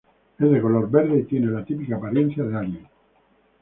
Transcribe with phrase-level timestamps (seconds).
[0.39, 2.87] Es de color verde y tiene la típica apariencia de alien.